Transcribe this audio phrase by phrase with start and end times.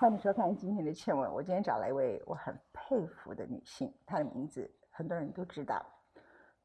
[0.00, 1.30] 欢迎收看今天的倩文。
[1.30, 5.84] 我今天找了一位我很佩服的女性，她的名字很多人都知道，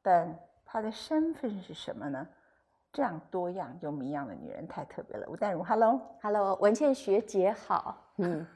[0.01, 0.33] 但
[0.65, 2.25] 她的身份是什么呢？
[2.93, 5.27] 这样多样又迷样的女人太特别了。
[5.27, 7.97] 吴淡如，Hello，Hello，文倩学姐好。
[8.19, 8.47] 嗯，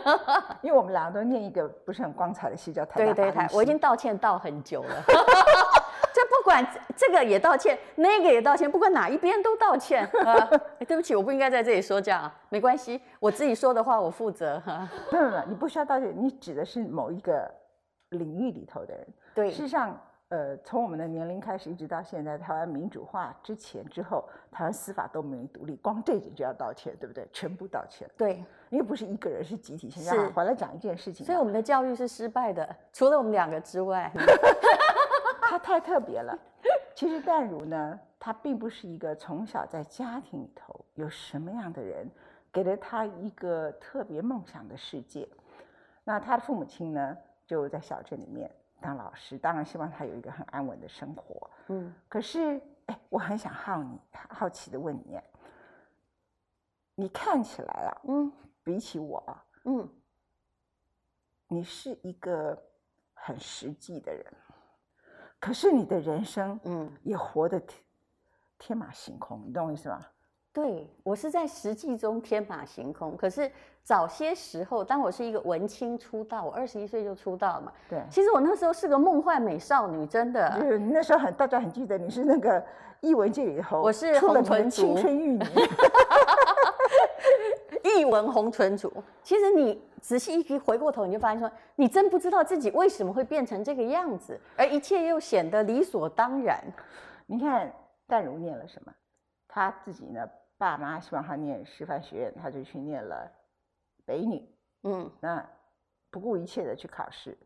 [0.60, 5.02] 因为我们两个都念一个不是很光彩的戏，叫台大对对法律系，台我已经道歉道很久了。
[6.48, 10.04] 管这个也道歉，那个也道歉，不管哪一边都道歉。
[10.24, 10.48] 啊、
[10.78, 14.58] 哎对不起，我不应该在这里说这样，没关系，我自己说的话我负责。
[14.60, 17.48] 哈、 没有没有，你不需要道歉，你指的是某一个
[18.10, 19.06] 领域里头的人。
[19.34, 27.28] 对事实上，呃，从我们的年龄开始，一直到现在，台湾民主化之前之后，台湾司法都没有独立，光这一点就要道歉，对不对？
[27.30, 30.02] 全部道歉，对，因为不是一个人，是集体性。
[30.02, 34.10] 是好回来讲一件事情啊，所以我们的教育是失败的，除了我们两个之外。
[35.48, 36.38] 她太特别了。
[36.94, 42.06] 其实淡如呢，他并不是一个从小在家庭里头有什么样的人，
[42.52, 45.26] 给了他一个特别梦想的世界。
[46.04, 51.50] 那他的父母亲呢，就在小镇里面当老师，当然希望他有一个很安稳的生活。
[51.68, 55.18] 嗯，可是，哎，我很想好你好奇的问你，
[56.94, 58.30] 你看起来啊，嗯
[58.62, 59.88] 比起我啊，嗯，
[61.46, 62.60] 你是一个
[63.14, 64.26] 很实际的人，
[65.40, 67.80] 可是你的人生，嗯，也活得天
[68.58, 70.00] 天马行空，你懂我意思吗？
[70.52, 73.48] 对我是在实际中天马行空，可是
[73.84, 77.72] 早些时候，当我是一个文青出道，我二十一岁就出道嘛。
[77.88, 80.58] 对，其实我那时候是个梦幻美少女，真就的。
[80.60, 82.64] 是那时候很大家很记得你是那个
[83.00, 85.38] 艺文界里头，我是出了名的红唇族青春玉女，
[87.84, 88.92] 一文红唇族。
[89.22, 96.62] 其实你仔细一回过头，你就发现说，你真不知道自己为什么会变成这个样子，而一切又显得理所当然。
[97.26, 97.72] 你看
[98.06, 98.92] 淡如念了什么？
[99.46, 103.30] 他自己呢，爸妈希望他念师范学院，他就去念了
[104.04, 104.46] 北女，
[104.84, 105.44] 嗯那
[106.10, 107.36] 不顾一切的去考试，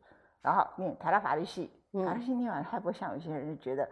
[0.41, 3.89] 然后念台大法律系，嗯法律系念完，他不会像有些人就觉得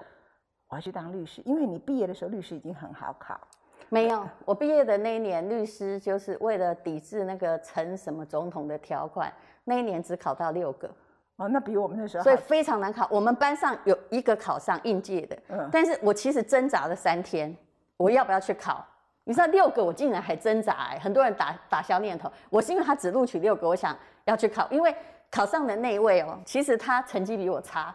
[0.69, 3.41] 我要去当律师，因为你毕业的时候律师已经很好考，
[3.93, 9.33] 没有，我毕业的那一年，律师就是为了抵制那个陈什么总统的条款，
[9.65, 10.89] 那一年只考到六个。
[11.37, 13.09] 哦，那比我们那时候所以非常难考。
[13.11, 17.57] 我们班上有一个考上应届的，嗯但是我其实挣扎了三天，
[17.97, 18.87] 我要不要去考？
[19.25, 22.31] 你知道六个我竟然还挣扎、哎，很多人打打消念头。
[22.49, 24.95] 我是因为他只录取六个，我想要去考，因为
[25.31, 27.95] 考上的那一位哦，其实他成绩比我差。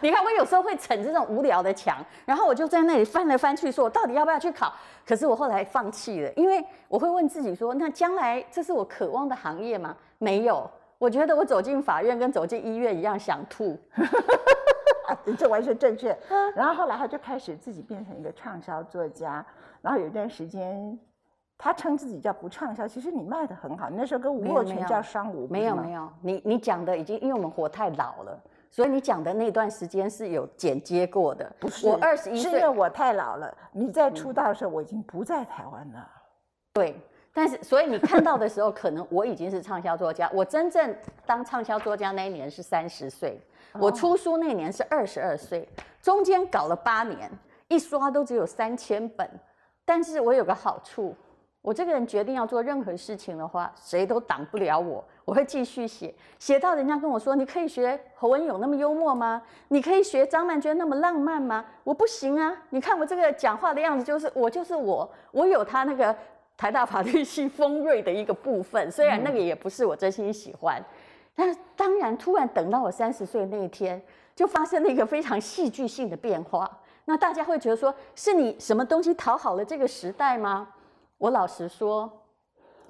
[0.00, 4.72] 你看，我有时候会逞这种无聊的强，然后我就在那里翻来翻去，说我到底要不要去考？
[5.06, 9.96] 可是我后来放弃了，因为我会问自己说，那将来这是我渴望的行业吗？
[10.18, 13.78] 没有，我觉得我走进法院跟走进医院一样想吐。
[15.08, 16.16] 啊，这完全正确。
[16.54, 19.44] 然后后来他就开始自己变成一个畅销作家，
[19.80, 20.96] 然后有一段时间，
[21.58, 23.90] 他称自己叫不畅销，其实你卖的很好。
[23.90, 25.48] 你那时候跟吴若权叫商吴，有。
[25.48, 28.40] 没有没有，你你讲的已经，因为我们活太老了，
[28.72, 31.52] 所以你讲的那段时间是有剪接过的。
[31.60, 33.54] 不是，我二十一岁，嗯是因为我太老了。
[33.70, 36.10] 你在出道的时候，我已经不在台湾了。
[36.72, 36.98] 对，
[37.34, 40.30] 但是所以你看到的时候，可能我已经是畅销作家。
[40.32, 40.96] 我真正
[41.26, 43.38] 当畅销作家那一年是三十岁，
[43.74, 45.68] 我出书那年是二十二岁，
[46.00, 47.30] 中间搞了八年，
[47.68, 49.28] 一刷都只有三千本。
[49.84, 51.14] 但是我有个好处，
[51.62, 55.02] 我这个人决定要做任何事情的话，谁都挡不了我。
[55.24, 59.40] 我会继续写，写到人家跟我说：“你可以学侯文勇那么幽默吗？
[59.68, 62.52] 你可以学张曼娟那么浪漫吗？”我不行啊！
[62.70, 66.14] 你看我这个讲话的样子，就是我就是我，我有他那个
[66.56, 70.82] 台大法律系锋锐的一个部分，虽然那个也不是我真心喜欢，
[71.36, 74.02] 但是当然突然等到我三十岁那一天，
[74.34, 76.68] 就发生了一个非常戏剧性的变化。
[77.04, 80.66] 那大家会觉得说，是你什么东西讨好了这个时代吗？
[81.22, 82.10] 我老实说，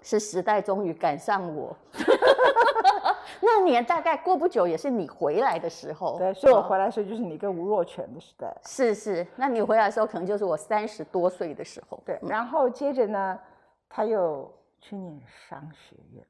[0.01, 1.77] 是时代终于赶上我。
[3.43, 6.17] 那年大概过不久，也是你回来的时候。
[6.17, 8.51] 对，所以我哦回来的时候就是你跟吴若权的时代。
[8.65, 12.03] 是是，那你回来的时候，可能就是我三十多岁的时候。
[12.07, 13.39] 对，然后接着呢，
[13.87, 14.51] 他又
[14.81, 16.27] 去念商学院，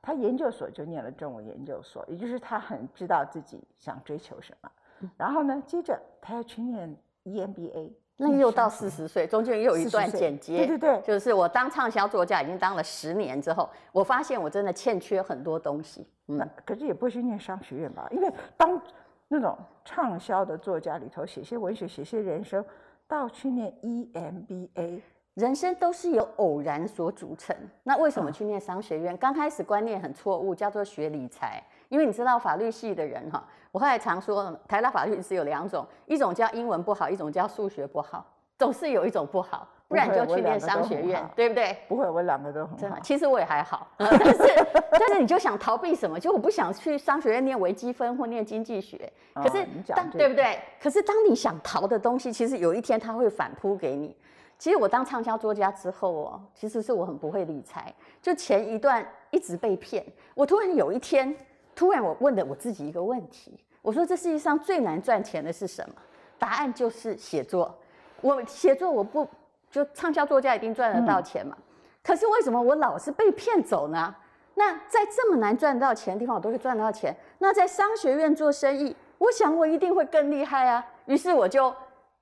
[0.00, 4.70] 他研究所就念了中文研究所，也就是他很知道自己想追求什么。
[5.16, 10.58] 然后呢，接着他又去念 E EMBA，那又到四十岁，中间又有一段40岁剪接。
[10.58, 16.06] 对对对就是我当畅销作家已经当了十年之后，我发现我真的欠缺很多东西。
[16.26, 18.06] 那嗯，可是也不会去念商学院吧？
[18.10, 18.80] 因为当
[19.26, 22.64] 那种畅销的作家里头写些文学、写些人生，
[23.08, 25.00] 到去念 E EMBA，
[25.34, 27.56] 人生都是由偶然所组成。
[27.82, 29.16] 那为什么去念商学院？
[29.16, 31.62] 刚开始观念很错误，叫做学理财。
[31.92, 38.24] 因为你知道法律系的人哈，我后来常说，台大法律只有两种，一种叫英文不好，一种叫数学不好。
[38.58, 41.76] 总是有一种不好，不然你就去念商学院，对不对？
[41.88, 42.98] 不会，我两个都很好。
[43.02, 46.18] 其实我也还好， 但是但是你就想逃避什么？
[46.18, 49.12] 就我不想去商学院念微积分或念经济学。
[49.34, 50.58] 可是当对不对？
[50.80, 54.16] 可是当你想逃的东西，其实有一天它会反扑给你。
[54.56, 57.92] 其实我当畅销作家之后哦，其实是我很不会理财，
[58.22, 60.06] 就前一段一直被骗。
[60.34, 61.34] 我突然有一天，
[61.82, 65.96] 突然我问了我自己一个问题，我说这世界上最难赚钱的是什么？
[66.38, 67.76] 答案就是写作。
[68.20, 69.28] 我写作我不
[69.68, 71.56] 就畅销作家一定赚得到钱嘛？
[72.00, 74.14] 可是为什么我老是被骗走呢？
[74.54, 77.12] 那在这么难赚到钱的地方，我都会赚到钱。
[77.40, 80.86] 那在商学院做生意，我想我一定会更厉害啊。
[81.06, 81.74] 于是我就。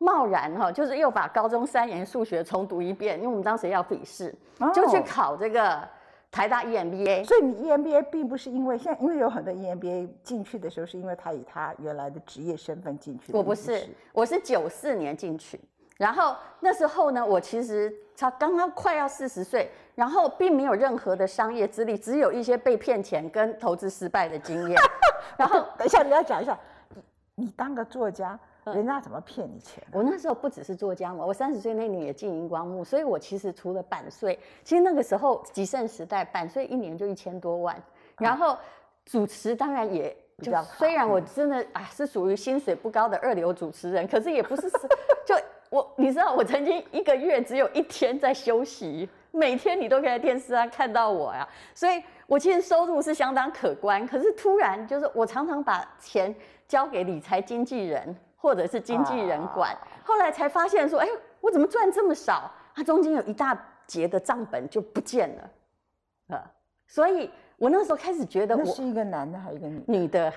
[0.03, 4.35] 贸然哈，就是又把高中三年数学重读一遍，因为我们当时要笔试，
[4.73, 5.87] 就去考这个
[6.31, 7.25] 台大 EMBA。
[7.25, 13.33] 所以你 EMBA 并不是因为现在，因为有很多 EMBA 进去的时候，是因为他以他原来的职业身份进去。
[13.33, 15.61] 我不是，我是九四年进去，
[15.97, 24.81] 然后那时候呢，我其实才刚刚快要四十岁，然后并没有任何的商业资历，只有一些被骗钱跟投资失败的经验。
[25.37, 26.59] 然后等一下你要讲一下，
[26.95, 27.03] 你
[27.47, 28.39] 你当个作家。
[28.67, 29.83] 人家怎么骗你钱？
[29.93, 37.75] 我那时候不只是做家嘛，我三十岁那年也进荧光幕，所以我其实除了版税，其实那个时候极盛时代，版税一年就一千多万。
[38.19, 38.57] 然后
[39.05, 44.71] 主持当然也就，虽然我真的啊是属于薪水不高的二流主持人，可是也不是
[45.25, 45.35] 就
[45.71, 54.07] 我，你知道我曾经一个月只有一天在休息，每天你都可以在电视上看到我呀，所以我其实收入是相当可观。
[54.07, 56.35] 可是突然就是我常常把钱
[56.69, 58.15] 交给理财经纪人。
[58.41, 61.07] 或者是经纪人管，后来才发现说，哎，
[61.41, 62.51] 我怎么赚这么少？
[62.75, 63.57] 它中间有一大
[63.87, 65.51] 截的账本就不见了，
[66.37, 66.51] 啊，
[66.87, 70.33] 所以我那时候开始觉得，我是一个男的还是一个女的？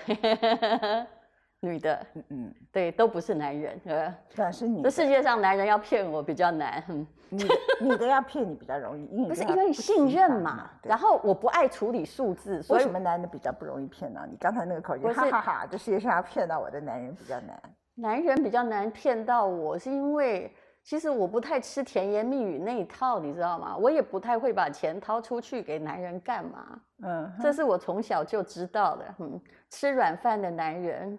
[1.61, 4.81] 女的， 嗯嗯，对，都不是男人，呃，那是女。
[4.81, 6.83] 这世界上男人要骗我比较难，
[7.29, 7.47] 女
[7.79, 10.69] 女的要骗你比较容易，因为 不是因为信任嘛。
[10.81, 14.27] 然后我不爱处理数字，为什么男的比较不容易骗呢？
[14.29, 17.57] 你刚才那个口音，哈哈哈，这世界上要骗到我的男人比较难。
[17.95, 20.51] 男人比较难骗到我，是因为
[20.84, 23.78] 其实我不太吃甜言蜜语那一套，你知道吗？
[23.78, 26.81] 我也不太会把钱掏出去给男人干嘛。
[27.04, 29.06] 嗯，这是我从小就知道的。
[29.19, 31.18] 嗯，吃软饭的男人，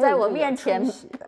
[0.00, 0.82] 在我面前，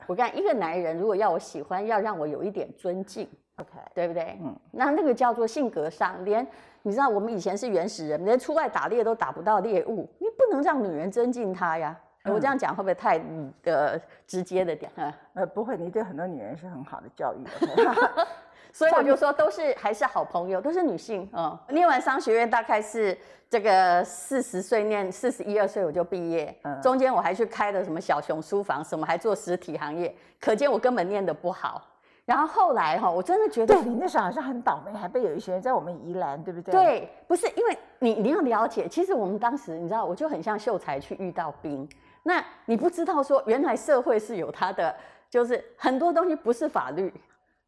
[0.07, 3.27] 我看一个男人，如果要我喜欢，要让我有一点尊敬
[3.57, 4.39] ，OK，对不对？
[4.43, 6.47] 嗯，那那个叫做性格上，连
[6.83, 11.99] 你知道我们以前是原始人，连出外打猎都打不到猎物，你不能让女人尊敬他呀。
[12.33, 13.21] 我这样讲会不会太
[13.63, 14.91] 的直接的点？
[15.35, 17.45] 呃，不会，你对很多女人是很好的教育
[18.73, 21.27] 所以我就说都是还是好朋友，都是女性。
[21.33, 23.17] 嗯，念完商学院大概是
[23.49, 26.55] 这个四十岁，念四十一二岁我就毕业。
[26.63, 31.83] 嗯，中间我还去开了什么小熊书房，什么还做实体行业，可见我根本念的不好。
[32.27, 36.73] 然后后来哈，我真的觉得，对你那时候好像很倒霉，还被有一些人在我们宜兰，对不对？
[36.73, 41.89] 对，不是因为你你要了解，其实我们当时你知道，我就很像秀才去遇到兵。
[42.27, 44.95] 那你不知道说，原来社会是有它的，
[45.31, 47.13] 就是很多东西不是法律，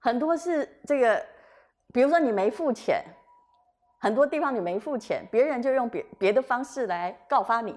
[0.01, 1.25] 很多是这个，
[1.93, 3.05] 比如说你没付钱，
[4.01, 7.75] 很多地方你没付钱，别人就用别别的方式来告发你，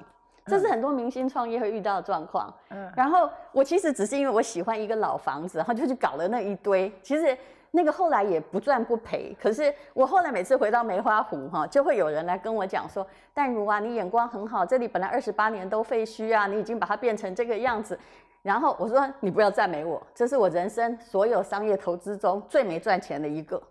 [0.47, 2.51] 这是很多明星创业会遇到的状况。
[2.69, 7.37] 嗯，然后我其实只是因为我喜欢一个老房子，然后就去搞了那一堆，其实。
[7.73, 17.97] 那个后来也不赚不赔，可是我后来每次回到梅花湖哈，就会有人来跟我讲说：“淡如啊，你眼光很好，这里本来二十八年都废墟啊，你已经把它变成这个样子。”
[18.43, 23.61] 然后我说：“你不要赞美我，这是我人生所有商业投资中最没赚钱的一个，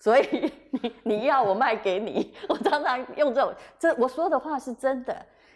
[0.00, 5.14] 所以 你你要我卖给你。”我常常用这种，这我说的话是真的。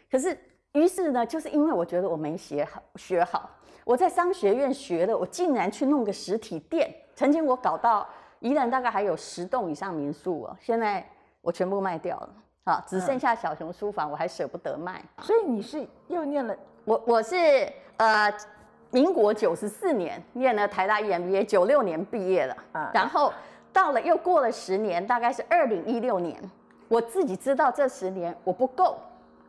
[0.09, 0.39] 可是
[0.75, 3.51] 于是呢，就是因为我觉得我没学好，学好，
[3.85, 6.95] 我在商学院学的，我竟然去弄个实体店。
[7.21, 8.09] 曾经我搞到
[8.39, 11.07] 宜兰大概还有十栋以上民宿哦，现在
[11.43, 12.31] 我全部卖掉了，
[12.65, 15.05] 好，只剩下小熊书房，我还舍不得卖。
[15.19, 18.33] 所以你是又念了，我我是呃
[18.91, 23.31] 民国九十四年念了台大 EMBA，九六年毕业了，啊，然后
[23.71, 26.43] 到了又过了十年，大概是二零一六年，
[26.89, 28.97] 我自己知道这十年我不够，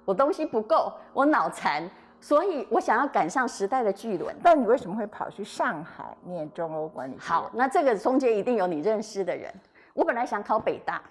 [0.03, 1.89] 我东西不够，我脑残。
[2.21, 4.33] 所以我想要赶上时代的巨轮。
[4.41, 7.17] 但你为什么会跑去上海念中欧管理？
[7.19, 9.53] 好，那这个中间一定有你认识的人。
[9.93, 11.01] 我本来想考北大，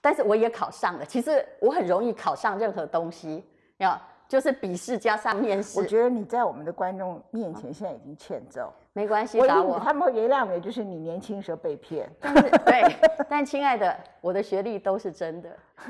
[0.00, 1.04] 但是我也考上了。
[1.04, 3.44] 其实我很容易考上任何东西，
[3.76, 5.78] 要就是笔试加上面试。
[5.78, 8.72] 我觉得你在我们的观众面前现在已经欠揍。
[8.94, 12.10] 没关系，打我，他们会原谅你，就是你年轻时候被骗。
[12.20, 12.82] 但是对，
[13.28, 15.48] 但亲爱的，我的学历都是真的。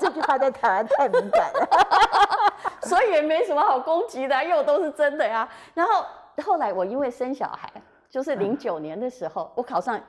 [0.00, 1.68] 这句话在台湾太敏感了。
[2.88, 5.48] 所以也没什么好攻击的，因为我都是真的呀。
[5.74, 6.04] 然后
[6.44, 7.70] 后来我因为生小孩，
[8.08, 10.00] 就是零九年的时候，我考上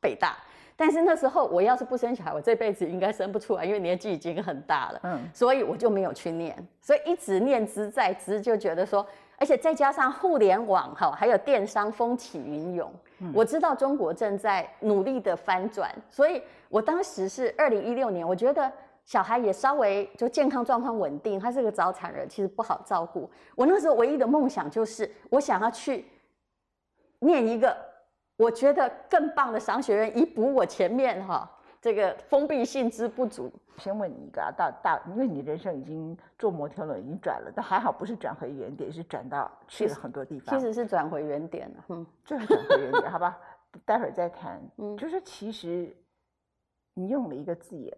[0.00, 0.36] 北大。
[0.76, 5.00] 但是那时候我要是不生小孩，我这辈子应该生不出来，因为年纪已经很大了。
[5.04, 9.06] 嗯，所以我就没有去念，所以一直念之在之，就觉得说，
[9.38, 12.92] 而且再加上互联网哈，还有电商风起云涌，
[13.32, 18.72] 我知道中国正在努力的翻转，所以我当时是二零一六年，我觉得
[19.04, 23.30] 小孩也稍微就健康状况稳定，他是个早产儿，其实不好照顾。
[23.54, 26.06] 我那时候唯一的梦想就是我想要去
[27.18, 27.94] 念一个。
[28.36, 31.48] 我觉得更棒的商学院，以补我前面哈
[31.80, 33.48] 这个封闭性之不足。
[33.78, 40.58] 先问你一个啊，到大，因为你人生已经坐摩天轮已经转了，但还好不是转回原点，是转到去了很多地方。
[40.58, 43.38] 其实是转回原点了，嗯，就是转回原点，好吧？
[43.84, 44.60] 待会儿再谈。
[44.78, 45.96] 嗯，就是其实
[46.94, 47.96] 你用了一个字眼，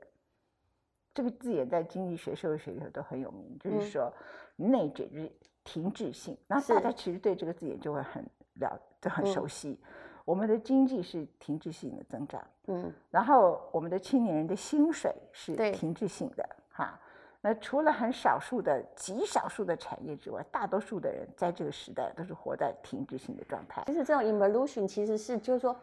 [1.17, 4.13] 这个字眼在经济学、社会学里头都很有名，就是说
[4.55, 5.33] 内卷，就是
[5.65, 6.37] 停滞性。
[6.47, 8.23] 那大家其实对这个字眼就会很
[8.61, 9.81] 了，就很熟悉。
[10.27, 17.01] 我们的经济是停滞性的增长，嗯，然后我们的青年人的薪水是停滞性的，哈。
[17.41, 23.85] 那除了很少数的极少数的产业之外，大多数的人在这个时代都是活在停滞性的状态。
[23.87, 25.75] 其实这种 evolution 其实是就是说，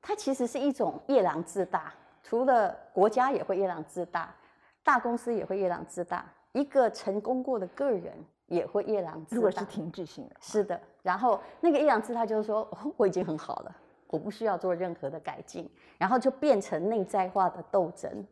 [0.00, 1.94] 它其实是一种夜郎自大。
[2.24, 4.32] 除了国家也会夜郎自大，
[4.82, 8.12] 大公司也会夜郎自大，一个成功过的个人
[8.46, 9.36] 也会夜郎自大。
[9.36, 10.80] 如果是停滞性的，是的。
[11.02, 13.76] 然后那个夜郎自大就是说，我已经很好了。
[14.08, 18.26] 我不需要做任何的改进，然后就变成内在化的斗争，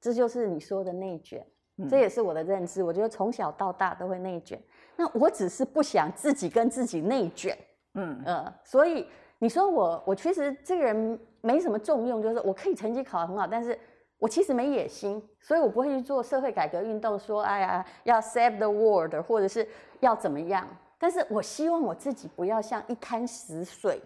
[0.00, 1.46] 这就是你说的内卷，
[1.90, 2.82] 这也是我的认知。
[2.82, 4.58] 我觉得从小到大都会内卷，
[4.96, 7.54] 那我只是不想自己跟自己内卷，
[7.96, 9.06] 嗯呃，所以
[9.38, 13.78] 你说我，我其实这个人没什么重用，就是我可以成绩考得很好，但是
[14.18, 19.68] 我其实没野心，所以我不会去做社会改革运动，说哎呀要 save the world 或者是
[20.00, 20.66] 要怎么样，
[20.98, 24.00] 但是我希望我自己不要像一滩死水。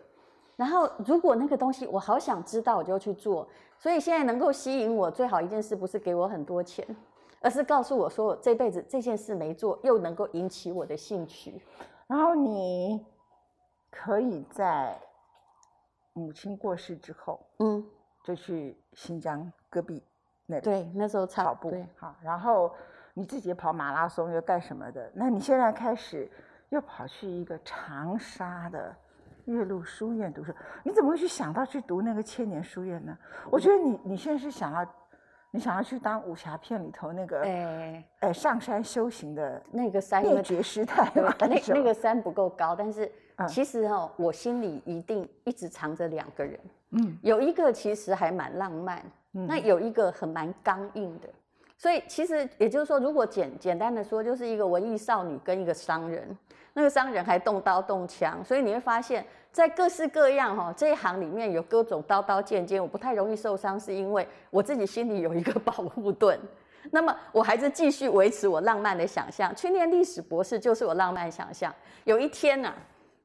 [0.56, 3.48] 然后，如果那个东西我好想知道，我就去做。
[3.78, 6.86] 所以现在能够吸引我最好一件事，不是给我很多钱，
[7.40, 11.62] 而是告诉我说我，这辈子这件事没做，又能够引起我的兴趣。
[12.06, 13.06] 然后你
[13.90, 15.00] 可以在
[16.12, 17.82] 母亲过世之后，嗯，
[18.22, 20.02] 就去新疆戈壁
[20.46, 22.74] 那对那时候跑步，好，然后
[23.14, 25.10] 你自己跑马拉松又干什么的？
[25.14, 26.30] 那你现在开始
[26.70, 28.94] 又跑去一个长沙的。
[29.46, 30.52] 岳麓书院读书，
[30.84, 33.16] 你怎么会去想到去读那个千年书院呢？
[33.50, 34.86] 我觉得你你现在是想要，
[35.50, 41.34] 你想要去当武侠片里头那个，哎哎上山修行的那个山灭绝师太吗？
[41.40, 43.10] 那那个山不够高，但是
[43.46, 46.58] 其实哦，我心里一定一直藏着两个人，
[46.90, 51.28] 嗯，有一个其实还蛮浪漫，那有一个很蛮刚硬的，
[51.76, 56.36] 所以其实也就是说，如果简简单的说，就是一个文艺少女跟一个商人。
[56.72, 66.38] 那个商人还动刀动枪，所以你会发现在各式各样哈这一行里面有各种刀刀剑剑，我不太容易受伤，是因为我自己心里有一个保护盾。
[66.92, 71.74] 那么我还是继续维持我浪漫的想象，去念历史博士就是我浪漫想象。
[72.04, 72.72] 有一天呢，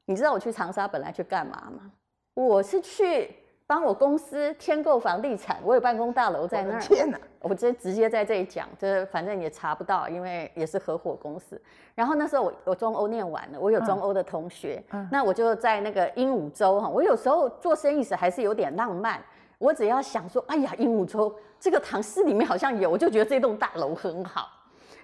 [0.06, 1.92] 你知道我去长沙本来去干嘛吗？
[2.34, 3.36] 我是去。
[3.68, 6.80] 帮我公司添购房地产，我有办公大楼在那儿。
[6.80, 7.18] 天哪！
[7.40, 11.60] 我直接直接在这里讲，这反正也查不到，因为也是合伙公司。
[11.92, 16.88] 然后那时候我我中欧念完了，我有中欧的同学，那我就在那个鹦鹉洲哈。
[16.88, 19.20] 我有时候做生意时还是有点浪漫，
[19.58, 24.48] 我只要想说，哎呀，鹦鹉洲这个唐诗里面好像有，我就觉得这栋大楼很好。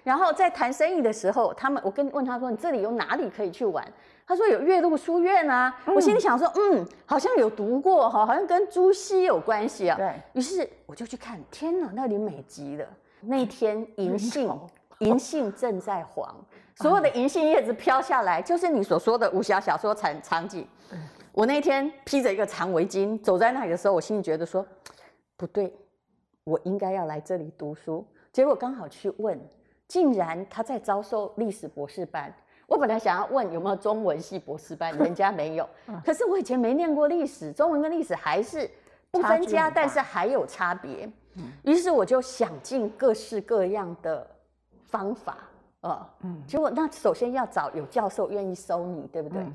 [0.03, 3.85] 然后在谈生意的时候，他们我跟问他说，你这里有哪里可以去玩？
[4.25, 9.97] 他说有岳麓书院啊，我心里想说，嗯，好像有读过哈，好像跟朱熹有关系啊。
[9.97, 12.85] 对于是我就去看，天哪，那里美极了。
[13.21, 14.59] 那天银杏，
[14.99, 16.35] 银杏正在黄，
[16.75, 20.67] 所有的银杏叶子飘下来，就是你所说的武侠小说场场景。
[21.31, 24.65] 我那天披着一个长围巾走在那里的时候，我心里觉得说，
[25.35, 25.73] 不对，
[26.43, 28.05] 我应该要来这里读书。
[28.31, 29.39] 结果刚好去问，
[29.93, 32.33] 竟然他在招收历史博士班。
[32.65, 35.69] 我本来想要问有没有中文系博士班， 人家没有。
[36.03, 38.67] 可是我以前没念过历史，中文跟历史还是
[39.11, 41.07] 不分家，但是还有差别。
[41.61, 44.27] 于是我就想尽各式各样的
[44.85, 45.37] 方法，
[45.81, 46.09] 啊，
[46.47, 49.45] 结果那首先要找有教授愿意收你，对不对？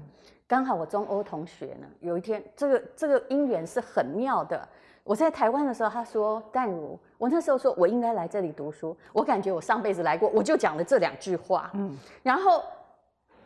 [0.46, 4.68] 刚好我中欧同学呢，有一天这个这个因缘是很妙的。
[5.08, 11.70] 我在台湾的时候，他说淡如，我那时候说我应该来这里读书，我感觉我上辈子来过，我就讲了这两句话。
[11.72, 12.62] 嗯，然后。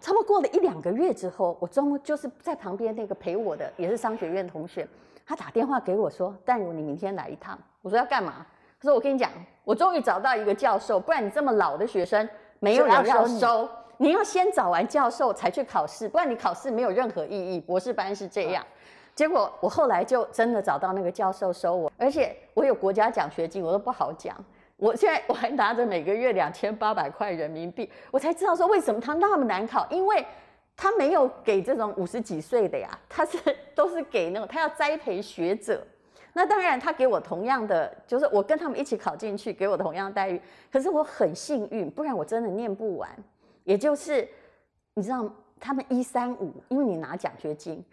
[0.01, 4.85] 差不多过了一两个月之后，我中午就是在旁边那个陪我的，也是商学院同学，
[5.25, 8.45] 他打电话给我说：“淡如，你明天来一趟。”我说：“要干嘛？”
[8.83, 9.31] 他说：“我跟你讲，
[9.63, 12.29] 我终于找到一个教授，不然你这么老的学生
[12.59, 17.61] 没有人要收，你要先找完教授才去考试，不然你考试没有任何意义。
[17.61, 18.67] 博士班是这样。
[19.15, 24.37] 结果我后来就真的找到那个教授收我，而且我有国家奖学金，我都不好讲。
[24.77, 30.27] 我现在我还拿着每个月两千八百块人民币，我才知道说为什么他那么难考，因为
[30.77, 33.39] 他没有给这种五十几岁的呀，他是
[33.75, 35.87] 都是给那种他要栽培学者。
[36.35, 40.41] 那当然他给我同样的，就是我跟他们一起考进去，给我同样的待遇。
[40.73, 43.09] 可是我很幸运，不然我真的念不完。
[43.65, 44.27] 也就是
[44.95, 47.85] 你知道他们一三五，因为你拿奖学金。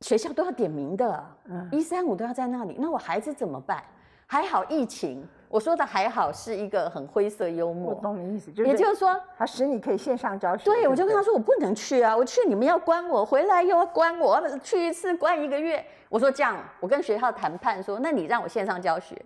[0.00, 1.24] 学校都要点名的，
[1.72, 2.76] 一三五都要在那里。
[2.78, 3.82] 那我孩子怎么办？
[4.28, 7.94] 还好疫情，我说的还好是一个很灰色幽默。
[7.94, 10.64] 我懂你意思，就是也就是说，他使你可以线上教学。
[10.64, 15.84] 对，我就跟他说我不能去啊，我去你们要关我，回来又要关我，去一次关一个月。
[16.08, 19.16] 我说这样，我跟学校谈判说，那你让我线上教学，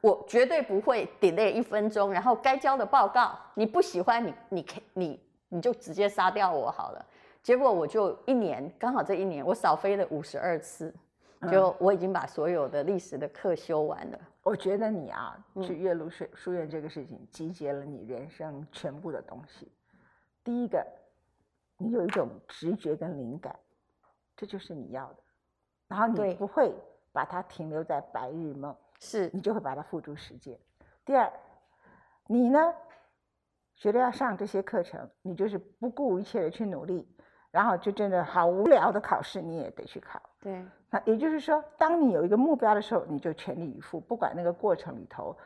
[0.00, 2.12] 我绝对不会 delay 一分钟。
[2.12, 7.04] 然后该交的报告，你不喜欢你你你你就直接杀掉我好了。
[7.44, 10.92] 结果我就一年，刚好这一年我少飞了五十二次，
[11.50, 14.18] 就我已经把所有的历史的课修完了。
[14.42, 19.70] 我觉得你啊，去岳麓书书院这个事情，集结了你人生全部的东西。
[20.42, 20.86] 第一个，
[21.76, 23.54] 你有一种直觉跟灵感，
[24.34, 25.18] 这就是你要的。
[25.86, 26.74] 然后你不会
[27.12, 30.58] 把它停留在白日梦，是你就会把它付诸实践。
[31.04, 31.30] 第二，
[32.26, 32.74] 你呢，
[33.76, 37.06] 觉得要上这些课程，你就是不顾一切的去努力。
[37.54, 40.20] 然后就真的好无聊的考试，你也得去考。
[40.40, 45.38] 对，那也就是说，当你有一个目标的时候，你就全力以赴，不管那个过程里头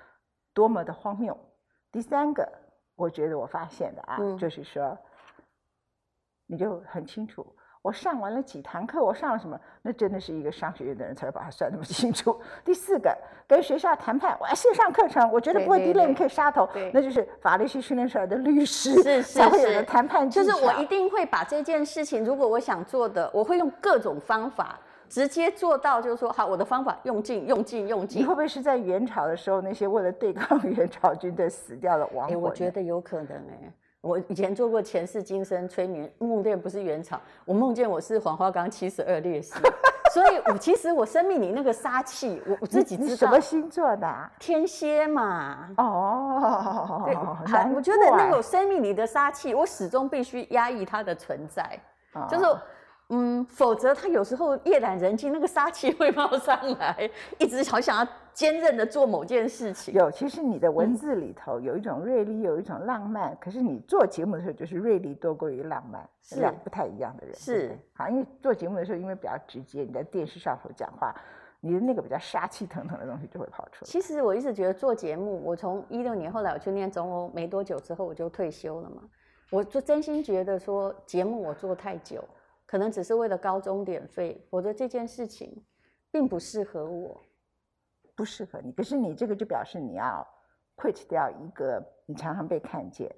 [0.55, 1.39] 多么的荒谬。
[1.93, 2.51] 第三个，
[2.97, 4.97] 我觉得我发现的啊，就是说，
[6.47, 7.55] 你就很清楚。
[7.89, 9.59] 我上完了几堂课，我上了什么？
[9.81, 12.39] 那真的是一个商学院的人才会把它算那么清楚。
[12.63, 13.17] 第四个，
[13.47, 16.69] 跟学校谈判，我要线上课程，我觉得不会低廉，你可以杀头。
[16.93, 20.29] 那就是法律系训练出来的律师才会有的谈判。
[20.29, 24.79] 就是我一定会把这件事情，如果我想做的，我会用各种方法
[25.09, 28.21] 直接做到，就是说，好，我的方法用尽、用尽、用尽。
[28.21, 32.39] 你会不会是在元朝的时候，那些为了对抗 元朝军队死掉的亡魂？
[32.39, 33.73] 我觉得有可能哎。
[34.01, 39.55] 我以前做过前世今生催眠，梦见不是原厂，我梦见我是黄花岗七十二烈士，
[40.15, 43.17] 所以我其实我生命里那个杀气，我我自己知道。
[43.17, 44.15] 什么星座的？
[44.39, 45.69] 天蝎嘛。
[45.79, 47.03] 哦，
[47.45, 51.79] 对，我觉得那个生命里的杀气，我始终必须压抑它的存在，
[52.29, 52.45] 就是。
[53.11, 59.95] 嗯，否则他有时候夜阑人静，那个杀气会冒上来，一直好想要坚韧的做某件事情。
[59.95, 63.35] 有，其实你的文字里头有一种锐利，有一种浪漫。
[63.41, 67.35] 可是你做节目的时候，就是锐利多过于浪漫，是两不太一样的人。
[67.35, 71.15] 是，好，因为做节目的时候，因为比较直接，你在电视上头讲话，
[71.61, 73.87] 你的那个比较杀气腾腾的东西就会跑出来。
[73.87, 79.03] 其实我一直觉得做节目，我从一六年后来我去念中欧，没多久之后我就退休了嘛。
[79.51, 82.23] 我就真心觉得说节目我做太久。
[82.69, 85.65] 可能只是为了高中点费，否则这件事情
[86.11, 87.19] 并不适合我，
[88.15, 88.71] 不适合你。
[88.73, 90.27] 可是你这个就表示你要
[90.77, 93.11] quit 掉一个你常常被看见，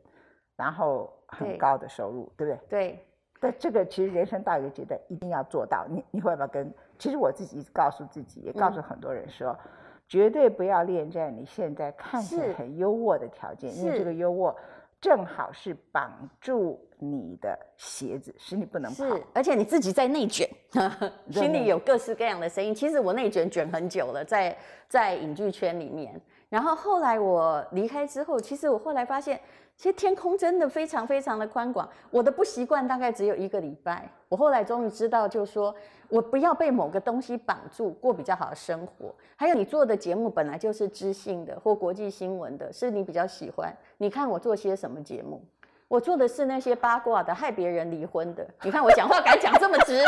[0.54, 2.60] 然后很高的收入，对不对？
[2.68, 3.06] 对。
[3.40, 5.84] 但这个其实人生到一个阶段一定要做到。
[5.88, 6.72] 你你会不会跟？
[6.96, 9.58] 其实我自己告诉自己，也告诉很多人说，
[10.06, 14.54] 绝对不要恋战你现在看起来很优渥的条件，因为这个优渥。
[15.00, 19.04] 正好是绑住你的鞋子，使你不能跑。
[19.16, 20.48] 是，而且你自己在内卷，
[21.32, 22.74] 心里有各式各样的声音。
[22.74, 24.56] 其实我内卷卷很久了，在
[24.88, 26.20] 在影剧圈里面。
[26.50, 29.40] 然后后来我离开之后，其实我后来发现。
[29.76, 34.06] 其实天空真的非常非常的宽广，我的不习惯大概只有一个礼拜。
[34.28, 35.74] 我后来终于知道，就是说
[36.10, 39.14] 我不要被某个东西绑住，过比较好的生活。
[39.36, 43.74] 还有你做的节目本来就是知性的或国际新闻的，是你比较喜欢。
[43.96, 45.42] 你看我做些什么节目？
[45.88, 48.46] 我做的是那些八卦的，害别人离婚的。
[48.62, 50.04] 你看我讲话敢讲这么直。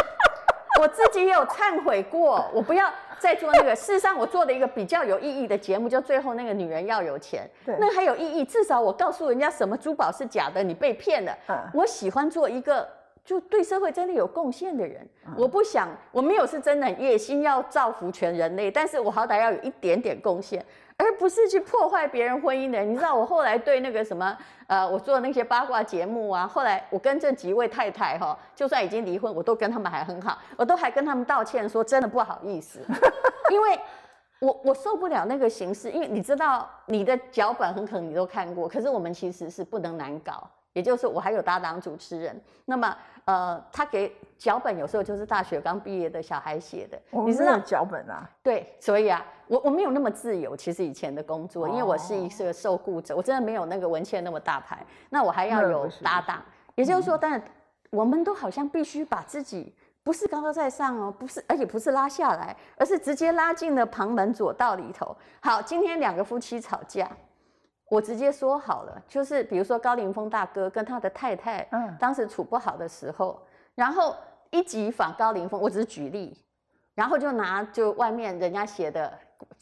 [0.83, 3.73] 我自己也有忏悔过， 我不要再做那个。
[3.73, 8.45] 事实上，我做的一个比较有意义的节目，就最后那个女人要有钱，那还有意义。
[8.45, 11.33] 至少我告诉人家什么珠宝是假的，你被骗了。
[11.73, 12.89] 我喜欢做一个
[13.25, 15.09] 就对社会真的有贡献的人。
[15.37, 20.65] 我不想，我没有是真的野心要造福全人类，但是我好歹要有一点点贡献。
[21.03, 24.39] 而不是去破坏别人婚姻的人，你知道我后来对那个什么，
[24.69, 32.79] 呃，我做那些八卦节目啊，后来我跟这几位太太哈，就算已经离婚，我都跟他们还很好，我都还跟他们道歉说真的不好意思，
[33.51, 33.81] 因为
[34.39, 42.97] 我我受不了那个形式，因为你知道你的脚本很可能你都看过，可是我们其实是不能难搞，也就是我还有搭档主持人，那么。
[43.25, 48.29] 呃，他给脚本有时候就是大学刚毕业的小孩写的，你知道脚本啊？
[48.43, 50.57] 对，所以啊，我我没有那么自由。
[50.57, 54.85] 其实以前的工作，因为我是一个受雇者，我真的没有那个文倩那么大牌。
[55.11, 56.43] 那我还要有搭档。
[56.75, 57.41] 也就是说，当然
[57.91, 65.17] 我们都好像必须把自己不是高高在上哦，不是，而且不是拉下来，而是直接拉进了旁门左道里头。
[65.41, 67.09] 好，今天两个夫妻吵架，
[67.89, 71.95] 我直接说好了，就是比如说高凌风大哥跟他的太太，嗯。
[72.01, 73.41] 当时处不好的时候，
[73.75, 74.17] 然后
[74.51, 76.37] 一级访高凌风，我只是举例，
[76.95, 79.13] 然后就拿就外面人家写的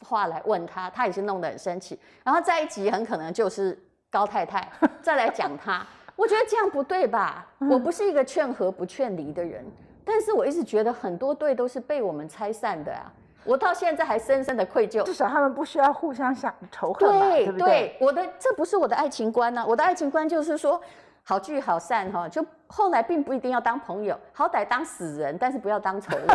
[0.03, 3.77] 话来问他，他也是弄得很生气，然后再一集很可能就是
[4.09, 7.45] 高太太再来讲他，我觉得这样不对吧？
[7.69, 9.65] 我不是一个劝和不劝离的人，
[10.05, 13.11] 但是我一直觉得很多对都是被我们拆散的啊，
[13.43, 15.13] 我到现在还深深的愧疚至。
[15.13, 17.97] 少他们不需要互相想仇恨嘛，对对不对？
[17.99, 20.79] 我的这不是我的爱情观呢、我的爱情观就是说，
[21.23, 26.27] 好聚好散哈，就后来并不一定要当朋友，好歹当死人，但是不要当仇人，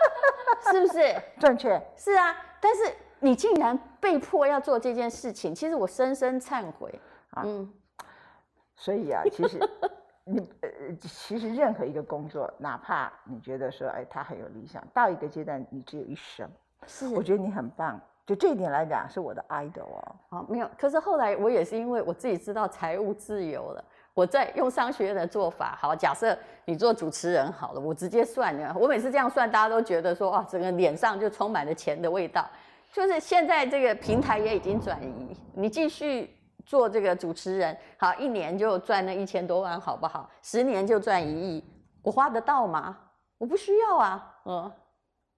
[0.72, 1.14] 是不是？
[1.38, 1.80] 正确。
[1.96, 2.82] 是啊，但是
[3.20, 6.92] 你竟然被迫要做这件事情，其实我深深忏悔。
[7.30, 7.72] 啊嗯，
[8.76, 9.58] 所以啊，其实
[10.24, 10.68] 你呃，
[11.00, 16.48] 其实任何一个工作，哪怕你觉得说，哎，他很有理想，到一个阶段，你只有一生，
[16.86, 18.00] 是我觉得你很棒。
[18.24, 20.16] 就这一点来讲，是我的 idol 哦。
[20.28, 20.70] 好，没有。
[20.78, 25.76] 可是后来我也是因为我自己知道财务自由了，我在用商学院的做法。
[25.80, 28.76] 好，假设你做主持人好了，我直接算了。
[28.78, 32.48] 我每次这样算，大家都觉得说哇，整个脸上就充满了钱的味道。
[32.92, 36.30] 就是现在这个平台也已经转移，你继续
[36.64, 40.28] 做这个主持人，好，一年就赚那一千多万，好不好？
[40.42, 41.64] 十年就赚一亿，
[42.02, 42.98] 我花得到吗？
[43.38, 44.72] 我不需要啊，嗯，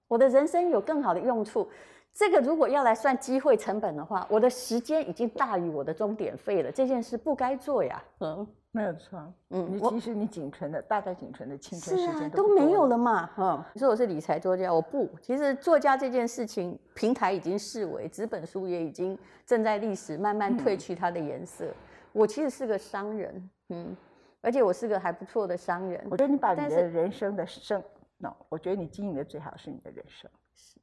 [0.07, 1.69] 我的人生有更好的用处。
[2.13, 8.01] 这个如果要来算机会成本的话，我的时间已经大于我的终点费了，这件事不该做呀。
[8.19, 9.17] 嗯没有错，
[9.51, 13.29] 嗯你其实你仅存的大概仅存的青春是啊时间，都没不多有了嘛。
[13.37, 15.09] 嗯，你说我是理财作家，我不。
[15.21, 21.65] 其实作家这件事情，平台已经视为纸本书也已经正在历史慢慢褪去它的颜色。
[22.11, 23.95] 我其实是个商人，嗯，
[24.41, 27.81] 而且我是个还不错的商人我，觉得你把你的人生的生
[28.17, 30.29] ，no，我觉得你经营的最好是你的人生。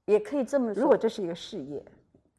[0.07, 0.81] 也可以这么说。
[0.81, 1.85] 如果这是一个事业，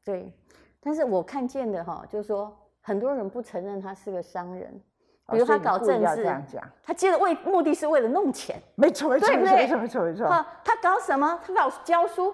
[0.04, 0.34] 对，
[0.80, 4.82] 但是我看见的哈，就是说很多人不承认他是个商人，
[5.32, 6.26] 比如他搞政治
[6.84, 10.28] 他接着为目的是为了弄钱，没错没错对没错没错没错没错。
[10.28, 11.40] 哈，他搞什么？
[11.48, 12.34] 他搞教书，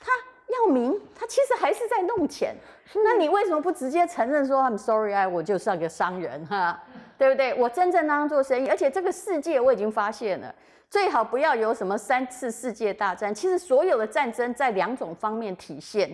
[0.00, 0.10] 他
[0.48, 2.56] 要名，他其实还是在弄钱。
[2.94, 6.82] 那你为什么不直接承认说 I'm sorry，哎，我就是个商人哈，
[7.18, 7.54] 对不对？
[7.54, 10.54] 我真正当做生意，而且这个世界我已经发现了，
[10.88, 13.34] 最好不要有什么三次世界大战。
[13.34, 16.10] 其实所有的战争在两种方面体现，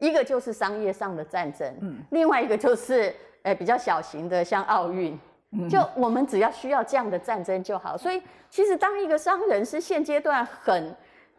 [0.00, 5.18] 一个就是商业上的战争，嗯另外一个就是呃比较小型的，像奥运。
[5.52, 7.96] 嗯就我们只要需要这样的战争就好。
[7.96, 10.94] 所以其实当一个商人是现阶段很，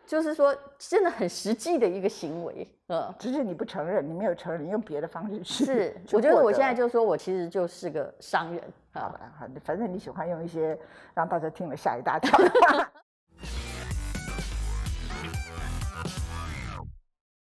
[0.05, 5.65] 就是说真的很实际的一个行为，呃，只是你不承认，你没有承认，你用别的方式去。
[5.65, 9.01] 是，我觉得我现在就说我其实就是个商人啊。
[9.01, 10.77] 好吧，好，反正你喜欢用一些
[11.13, 12.37] 让大家听了吓一大跳